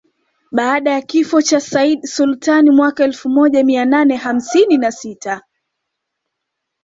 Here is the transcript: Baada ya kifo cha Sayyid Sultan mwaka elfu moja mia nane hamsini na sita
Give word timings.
Baada 0.51 0.91
ya 0.91 1.01
kifo 1.01 1.41
cha 1.41 1.59
Sayyid 1.59 2.03
Sultan 2.03 2.69
mwaka 2.69 3.03
elfu 3.03 3.29
moja 3.29 3.63
mia 3.63 3.85
nane 3.85 4.15
hamsini 4.15 4.77
na 4.77 4.91
sita 4.91 5.41